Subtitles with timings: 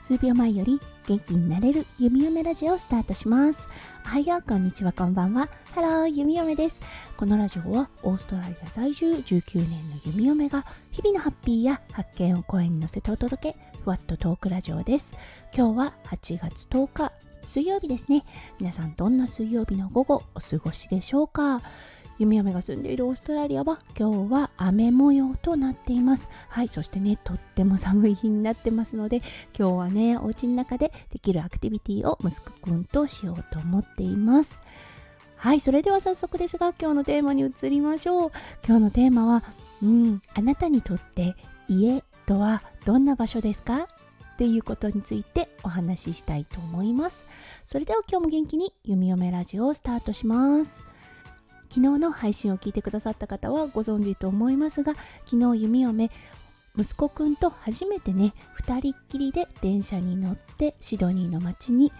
[0.00, 3.68] 数秒前より元気になれる弓嫁ラジオをスタートします。
[4.06, 5.50] おはようこんにちはこんばんは。
[5.74, 6.80] ハロー弓嫁です。
[7.18, 15.12] このラジオはオーストラリア在住19年の弓嫁が日々のハッピーや発見を声に乗せてお届けふわっとトークラジオです。
[15.54, 17.12] 今日は8月10日
[17.44, 18.24] 水曜日ですね。
[18.60, 21.60] 皆さんどんな水曜日の午後お過ごしでしょうか？
[22.18, 26.28] 弓嫁が住んでいるオーストラリアは今日は雨模様となっています。
[26.48, 29.22] はいそしてねとっても寒い日になってますので
[29.58, 34.58] 今日はねお家の中でできるアクティビティを息子くんとしようと思っています。
[35.36, 38.30] はいそれでは早速ですが今日のテーマに移りましょう。
[38.66, 39.44] 今日のテーマは
[39.82, 41.36] うんあなたにとって
[41.68, 43.86] 家とはどんな場所ですか？
[44.34, 47.24] っていうことについてお話ししたいと思います。
[47.66, 50.82] それでは今日も元気に弓嫁ラジオをスタートします。
[51.68, 54.94] 昨日の配信を聞いてくださった方はご存知と思いますが
[55.26, 56.10] 昨日弓嫁
[56.76, 61.92] 息子くんと初めてね2人っきりで電車に乗ってシドニーの街に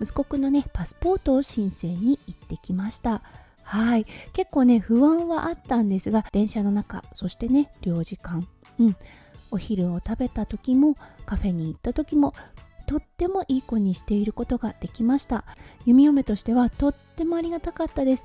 [0.00, 3.22] 息子くんのねパスポートを申請に行ってきました。
[3.62, 4.06] はい。
[4.32, 8.46] 結構ね不安はあったんですが電車の中そしてね領事館
[8.78, 8.96] うん。
[9.52, 10.94] お昼を食べた時も
[11.26, 12.34] カフェに行った時も
[12.86, 15.44] とってもいい子にしていることができました。
[15.86, 18.24] 弓嫁としてはとってもありがたかったです。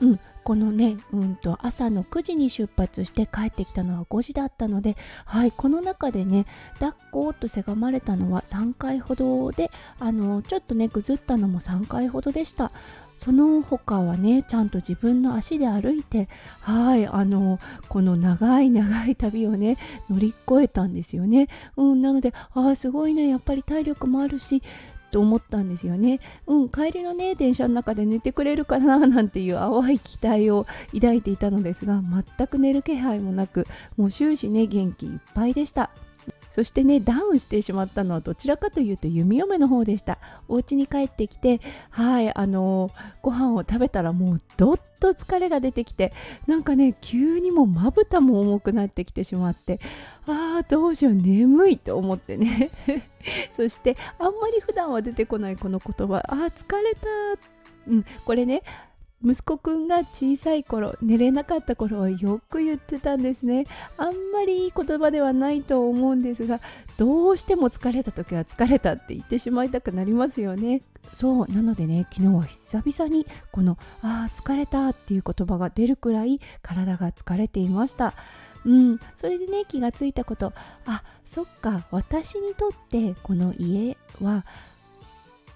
[0.00, 12.70] うん、このね、うんと朝の9時に出発して帰ってきたのは5時だったので、はい、この中でね、抱っこーとせがまれたのは3回ほどで、あの、ちょっとね、ぐずったのも3回ほどでした。
[13.18, 16.28] その他はね、ちゃんと自分の足で歩いて、
[16.60, 17.58] はい、あの、
[17.88, 19.78] この長い長い旅をね、
[20.10, 21.48] 乗り越えたんですよね。
[21.76, 24.62] うん、なので、ああ、すごいね、やっぱり体力もあるし、
[25.10, 26.20] と思ったんですよね。
[26.46, 35.90] うん、帰りのね、電車の中で寝てくれるかな なんていう淡い期待を抱いていたのですが、全く寝る気配もなく、もう終始ね、元気いっぱいでした。
[36.56, 40.16] そしてねダウンしてしまったのはどちらかというと弓嫁の方でした。
[40.48, 42.90] お家に帰ってきてはいあの、
[43.20, 46.14] ご飯を食べたらもうどっと疲れが出てきて
[46.46, 49.80] なんかね急にもまぶたも重くなってきてしまって
[50.26, 52.70] ああどうしよう眠いと思ってね。
[53.54, 56.24] そしてあんまり普段は出てこないこの言葉。
[56.26, 57.08] あー疲れた。
[57.86, 58.62] うんこれね
[59.24, 63.64] 息子くんが小さい頃寝れなかった頃はよく言ってたんですね。
[63.96, 66.60] あんまりいい言葉ではないと思うんですが
[66.96, 70.82] どうしても疲れた時は疲れたって言ってしまいたくなりますよね。
[71.14, 78.14] そうなのでね昨日は久々にこのあー疲れたっていう言葉が出るくらい体が疲れていました。
[78.64, 80.52] うん、それでね気がついたこと。
[80.84, 84.44] あそっか私にとってこの家は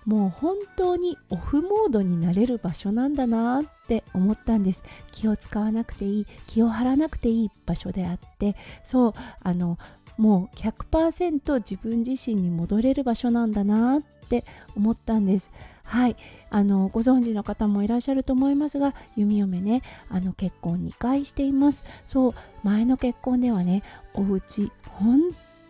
[0.07, 4.83] もう本当にオフモードになれる場所なんだなって思ったんです。
[5.13, 8.57] 気を使わなくていい気を張らなくていい場所であって。
[8.85, 9.13] そう
[9.43, 9.79] あの
[10.17, 14.45] もう100%自分自身に戻れる場所なんだなって
[14.77, 15.51] 思ったんです。
[15.85, 16.17] はい。
[16.51, 21.85] あのご存知の方もいらっしゃると思いますが弓嫁ねあの結婚2回しています。
[22.07, 23.83] そう前の結婚ではね
[24.15, 25.21] お家本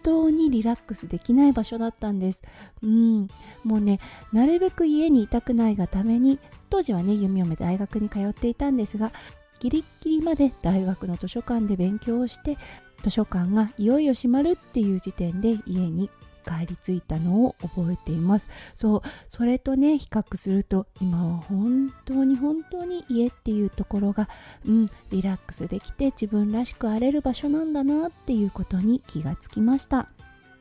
[0.02, 2.42] 当にリラックスできない場所だったんです。
[2.82, 3.28] うん、
[3.64, 4.00] もうね、
[4.32, 6.38] なるべく家にいたくないがために、
[6.68, 9.12] 当時はね、弓嫁大学に通っていたんですが、
[9.60, 12.56] ギリッギリまで大学の図書館で勉強をして、
[13.02, 18.48] 図書館がいよいよ閉まるっていう時点で家に帰り着いたのを覚えています。
[18.74, 24.28] そうそれとね比較すると今は本当に本当に家っていうところが
[24.66, 30.08] うんリラックスできて自分らしく荒れる場所なんだなっていうことに気がつきました。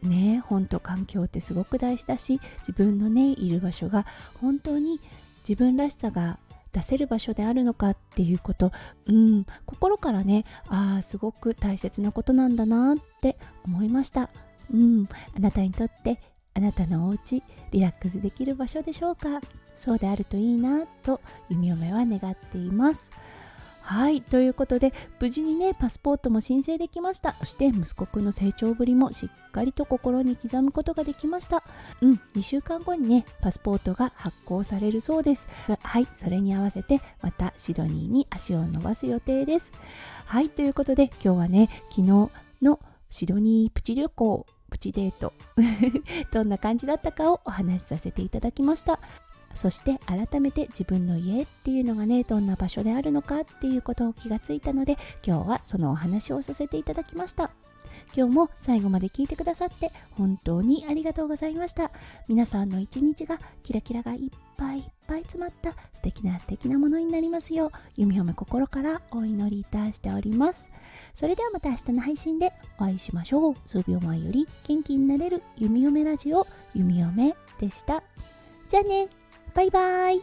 [0.04, 4.06] ね本当環境ってすごく大事だし自分のねいる場所が
[4.40, 5.02] 本当に
[5.48, 6.40] 自分らしさが
[6.72, 8.72] 出せる場所であるのかっていうこと
[9.08, 14.30] うん心からねああすごく大切なことなんだなって思いました。
[14.74, 16.20] うん、あなたにとって
[16.54, 19.42] あなたのお家リラックスできる場所でしょうか？
[19.76, 23.12] そうであるといいなと弓嫁は願っています。
[23.82, 24.22] はい。
[24.22, 27.34] ということで無事にねパスポートも申請できました。
[27.40, 31.64] そして息子くんの成長ぶりもしっかりと心に刻むことができました。
[32.02, 35.48] うん2週間後にねパスポートが発行されるそうです。
[35.82, 39.72] はいそれに合わせてまたシドニーに足を伸ばす予定です。
[40.26, 42.30] はいということで今日はね昨日
[42.62, 42.80] の
[43.10, 44.46] シドニープチ旅行
[44.80, 45.34] プチデート。
[46.32, 49.00] どんな感じだったかをお話しさせていただきました。
[49.56, 54.96] そして改めて自分の家っていうのがねどんな場所であるのかっていうことを気がついたので
[55.26, 57.52] 今日はそのお話をさせていただきました。
[58.16, 61.92] 今日も最後まで聞いてくださって本当にありがとうございました。
[62.28, 70.70] 皆さんの一日がキラキラがいっぱいいっぱい詰まった素敵な素敵なものになりますよう弓嫁心からお祈りいたしております。
[71.16, 73.56] それではまた明日の配信でお会いしましょう。
[73.68, 78.04] 数秒前より元気になれる弓嫁ラジオ弓嫁でした。
[78.68, 79.10] じゃあね。
[79.56, 80.22] バイバーイ。